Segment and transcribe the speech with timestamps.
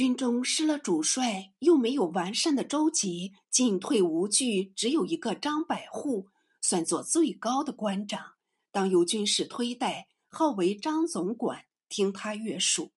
[0.00, 6.28] 军中失了主帅，又没有完善的州级，进退无据，只有一个张百户，
[6.62, 8.32] 算作最高的官长，
[8.72, 12.92] 当由军士推戴，号为张总管，听他约束。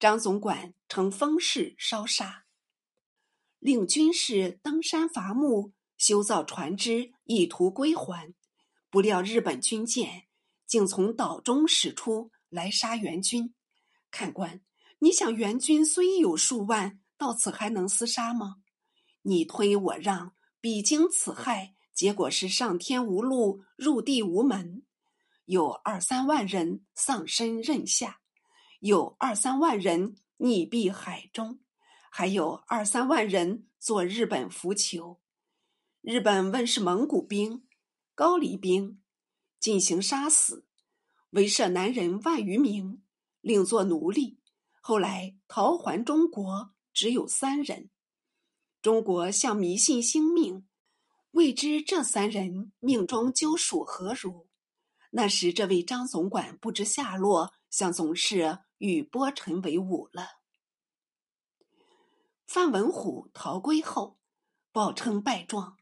[0.00, 2.46] 张总管乘风势烧杀，
[3.60, 8.34] 令军士登山伐木，修造船只，意图归还。
[8.90, 10.24] 不料日本军舰
[10.66, 13.54] 竟从岛中驶出来杀援军，
[14.10, 14.60] 看官。
[15.06, 18.56] 你想援军虽有数万，到此还能厮杀吗？
[19.22, 24.82] 你推我让，彼经此害，结果是上天无路，入地无门。
[25.44, 28.18] 有二三万人丧身刃下，
[28.80, 31.60] 有二三万人溺毙海中，
[32.10, 35.20] 还有二三万人做日本浮囚。
[36.00, 37.64] 日本问是蒙古兵、
[38.16, 39.00] 高丽兵，
[39.60, 40.66] 进行杀死，
[41.30, 43.04] 围射男人万余名，
[43.40, 44.40] 另作奴隶。
[44.88, 47.90] 后来逃还中国，只有三人。
[48.80, 50.68] 中国向迷信星命，
[51.32, 54.46] 未知这三人命中究属何如。
[55.10, 60.28] 那时这位张总管不知下落，向总是与波臣为伍了。
[62.46, 64.20] 范文虎逃归后，
[64.70, 65.76] 报称败状，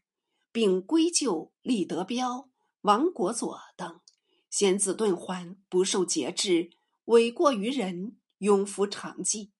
[0.51, 2.49] 并归咎李德彪、
[2.81, 4.01] 王国佐等，
[4.49, 6.71] 先自遁还，不受节制，
[7.05, 8.17] 诿过于人。
[8.45, 9.51] 永服长记。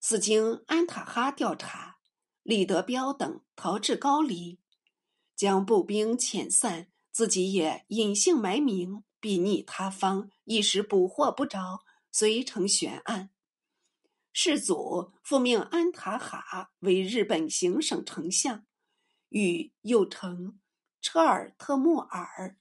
[0.00, 1.98] 此经安塔哈调查，
[2.42, 4.60] 李德彪等逃至高黎，
[5.34, 13.28] 将步兵遣散，自己也隐姓埋名，避匿他方，一时捕获不着，遂成悬案。
[14.32, 18.64] 世祖复命安塔哈为日本行省丞相，
[19.28, 20.58] 与右丞
[21.02, 22.56] 车尔特木尔、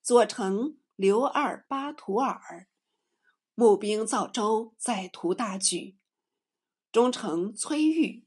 [0.00, 2.68] 左丞刘二巴图尔。
[3.56, 5.96] 募兵造舟，再图大举。
[6.90, 8.24] 忠丞崔玉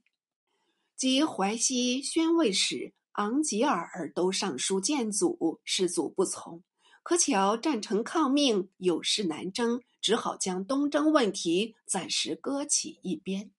[0.96, 6.64] 及淮西宣慰使昂吉尔都上书谏阻，世祖不从。
[7.04, 13.52] 可巧战城抗命，有事难征，只好将东征问题暂时搁起一边。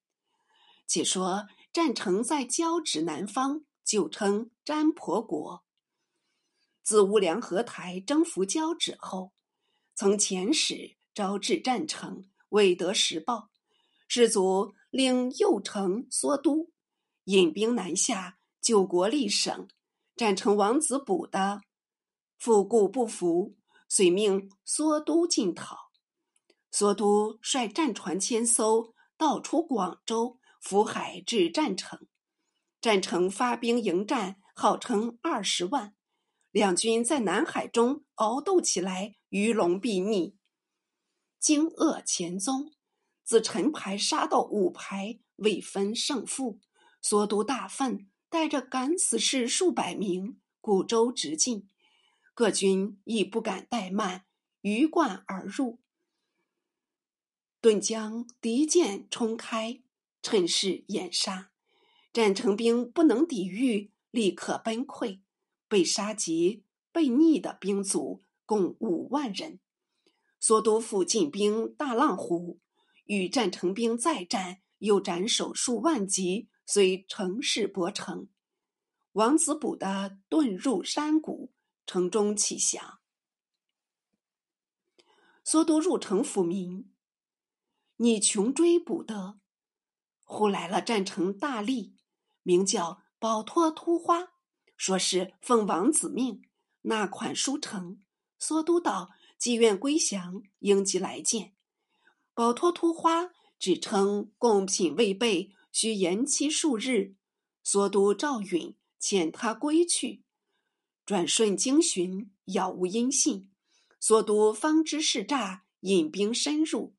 [0.87, 5.65] 且说战城在交趾南方，旧称占婆国。
[6.83, 9.33] 自乌梁河台征服交趾后，
[9.95, 10.98] 曾遣使。
[11.19, 13.51] 招致战城，未得时报。
[14.07, 16.71] 世祖令右丞缩都
[17.25, 19.67] 引兵南下，救国立省。
[20.15, 21.63] 战城王子补的
[22.39, 23.57] 复故不服，
[23.89, 25.91] 遂命缩都进讨。
[26.71, 32.07] 缩都率战船千艘，道出广州，浮海至战城。
[32.81, 35.97] 战城发兵迎战，号称二十万。
[36.53, 40.38] 两军在南海中鏖斗起来，鱼龙并逆。
[41.39, 42.73] 惊愕前宗，
[43.23, 46.59] 自陈牌杀到五牌，未分胜负。
[47.01, 51.69] 缩都大愤，带着敢死士数百名，古州直进。
[52.35, 54.27] 各军亦不敢怠慢，
[54.63, 55.79] 鱼贯而入。
[57.61, 59.81] 顿将敌舰冲开，
[60.23, 61.51] 趁势掩杀。
[62.13, 65.21] 战成兵不能抵御，立刻崩溃。
[65.69, 69.61] 被杀及被逆的兵卒共五万人。
[70.49, 72.59] 缩都府进兵大浪湖，
[73.05, 78.29] 与战成兵再战，又斩首数万级，虽乘势薄城。
[79.13, 81.53] 王子捕的遁入山谷，
[81.85, 82.99] 城中起降。
[85.45, 86.91] 缩都入城抚民，
[87.97, 89.39] 你穷追捕的，
[90.25, 91.93] 忽来了战城大吏，
[92.43, 94.29] 名叫保托突花，
[94.79, 96.41] 说是奉王子命，
[96.81, 98.03] 纳款书城。
[98.39, 99.11] 缩都道。
[99.39, 101.55] 既愿归降，应即来见。
[102.35, 107.15] 保托突花只称贡品未备，需延期数日。
[107.63, 110.23] 缩都赵允遣他归去，
[111.05, 113.51] 转瞬经寻，杳无音信。
[114.01, 116.95] 缩都方知是诈，引兵深入，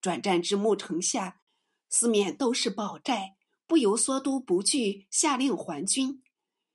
[0.00, 1.40] 转战至木城下，
[1.88, 3.36] 四面都是堡寨，
[3.66, 6.22] 不由缩都不惧，下令还军。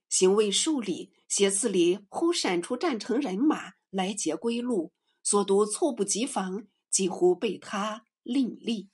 [0.10, 4.92] 行未数里，斜刺里忽闪出战城人马来截归路。
[5.30, 8.88] 索都猝不及防，几乎被他另立。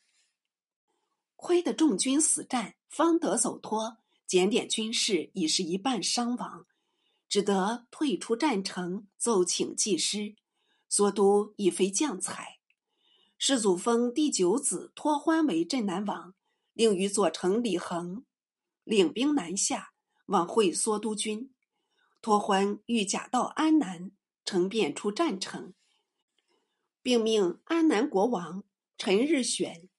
[1.35, 3.97] 亏得众军死战，方得走脱。
[4.25, 6.65] 检点军士已是一半伤亡，
[7.29, 10.35] 只得退出战城，奏请祭师。
[10.89, 12.57] 索都已非将才，
[13.37, 16.33] 世祖封第九子托欢为镇南王，
[16.73, 18.25] 令与左丞李恒
[18.83, 19.93] 领兵南下，
[20.25, 21.53] 往会索都军。
[22.23, 24.11] 托欢欲假道安南，
[24.43, 25.75] 乘便出战城。
[27.03, 28.63] 并命安南国王
[28.97, 29.89] 陈日选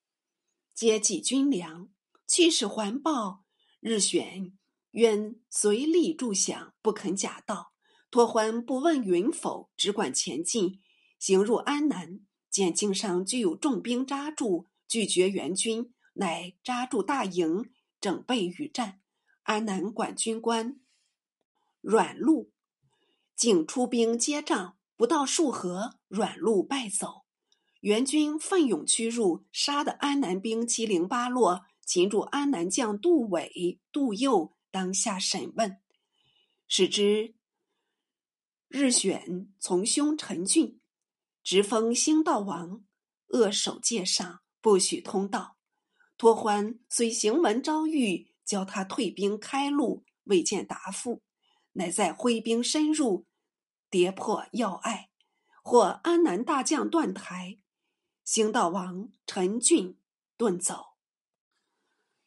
[0.74, 1.90] 接济军粮，
[2.26, 3.44] 去使还报。
[3.80, 4.56] 日选
[4.92, 7.74] 愿随力助饷，不肯假道。
[8.10, 10.80] 托欢不问允否，只管前进。
[11.18, 12.20] 行入安南，
[12.50, 17.70] 见境上具有重兵扎住，拒绝援军，乃扎住大营，
[18.00, 19.00] 整备与战。
[19.42, 20.80] 安南管军官
[21.80, 22.52] 阮禄
[23.36, 27.25] 竟出兵接仗，不到数合，软路败走。
[27.81, 31.66] 援军奋勇驱入，杀得安南兵七零八落。
[31.84, 35.82] 擒住安南将杜伟、杜佑，当下审问，
[36.66, 37.34] 使之。
[38.69, 40.81] 日选从兄陈俊，
[41.43, 42.84] 直封兴道王，
[43.26, 45.58] 扼守界上，不许通道。
[46.16, 51.22] 托欢虽行文招谕，教他退兵开路，未见答复，
[51.72, 53.26] 乃在挥兵深入，
[53.90, 55.11] 跌破要隘，
[55.66, 57.58] 或安南大将段台，
[58.22, 59.96] 行道王陈俊
[60.37, 60.88] 遁走。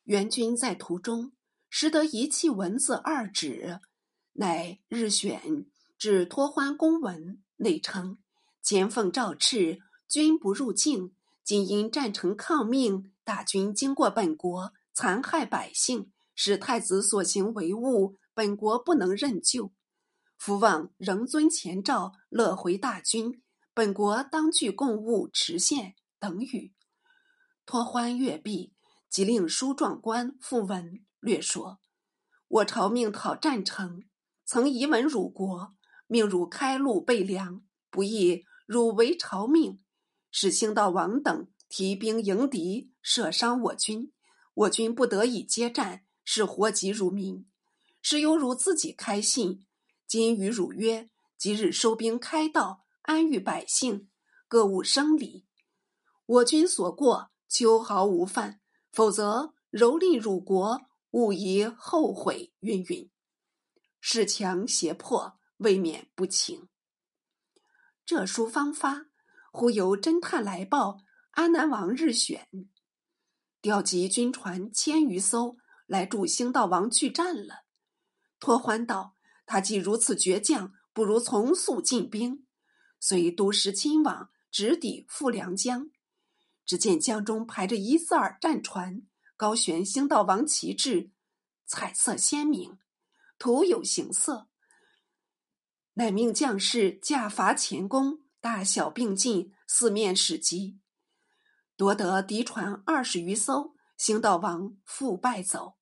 [0.06, 1.34] 援军在途中，
[1.70, 3.80] 识得一气文字二纸，
[4.34, 5.68] 乃日选。
[6.00, 8.18] 指托欢公文内称：
[8.64, 11.14] 前奉诏敕，君不入境。
[11.44, 19.72] 今因战城抗命，大军经过本国，残害百姓，使太子所行为误，本国不能任咎。
[20.38, 23.42] 夫望仍遵前诏，乐回大军。
[23.74, 26.74] 本国当具贡物持献等语。
[27.66, 28.74] 托欢阅毕，
[29.10, 31.80] 即令书状官复文略说：
[32.48, 34.04] 我朝命讨战城，
[34.46, 35.76] 曾遗文辱国。
[36.10, 39.82] 命汝开路备粮，不意汝违朝命，
[40.32, 44.14] 使兴道王等提兵迎敌，射伤我军。
[44.54, 47.46] 我军不得已接战，是活及汝民。
[48.02, 49.66] 是由汝自己开信，
[50.08, 54.10] 今与汝约，即日收兵开道，安育百姓，
[54.48, 55.46] 各勿生理。
[56.26, 58.62] 我军所过，秋毫无犯，
[58.92, 60.82] 否则蹂躏汝国，
[61.12, 62.54] 勿宜后悔。
[62.62, 63.10] 云云，
[64.02, 65.38] 恃强胁迫。
[65.58, 66.70] 未免不情。
[68.06, 69.08] 这书方发，
[69.52, 71.00] 忽有侦探来报：
[71.32, 72.48] 安南王日选
[73.60, 75.58] 调集军船千余艘
[75.88, 77.64] 来助兴道王拒战了。
[78.40, 79.17] 托欢道：
[79.48, 82.46] 他既如此倔强，不如从速进兵。
[83.00, 85.90] 遂督师亲往，直抵富良江。
[86.66, 89.02] 只见江中排着一字儿战船，
[89.36, 91.10] 高悬兴道王旗帜，
[91.66, 92.78] 彩色鲜明，
[93.40, 94.50] 图有形色。
[95.94, 100.78] 乃命将士架筏前攻，大小并进，四面使击，
[101.76, 103.74] 夺得敌船二十余艘。
[103.98, 105.78] 兴道王复败走，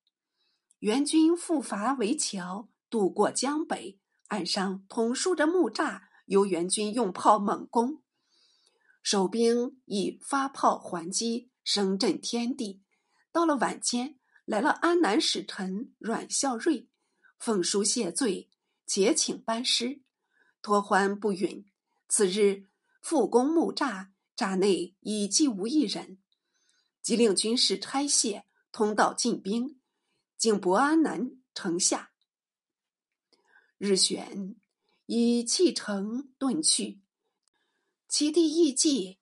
[0.78, 3.98] 援军复伐围桥，渡过江北，
[4.28, 8.02] 岸上统竖着木栅，由援军用炮猛攻，
[9.02, 12.82] 守兵以发炮还击，声震天地。
[13.32, 16.88] 到了晚间，来了安南使臣阮孝瑞，
[17.38, 18.48] 奉书谢罪，
[18.86, 20.02] 且请班师。
[20.62, 21.64] 托欢不允。
[22.08, 22.66] 次日
[23.02, 26.18] 复攻木栅，栅内已既无一人，
[27.02, 29.80] 即令军士拆卸通道进兵，
[30.36, 32.12] 经博安南城下。
[33.78, 34.56] 日选
[35.04, 37.00] 以弃城遁去，
[38.08, 39.18] 其弟义季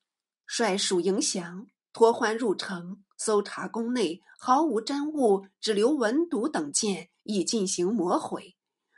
[0.46, 1.66] 率属迎降。
[1.92, 8.56] 托欢入城搜查宫内，毫无真物，只留文牍等件，以进行磨毁。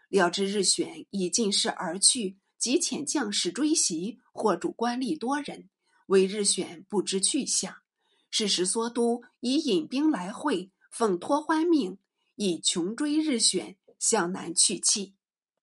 [0.09, 5.69] 料知日选已尽事而去，即遣将士追袭，获主官吏多人，
[6.07, 7.77] 唯日选不知去向。
[8.31, 11.99] 是时缩都以引兵来会，奉托欢命，
[12.35, 15.16] 以穷追日选向南去气。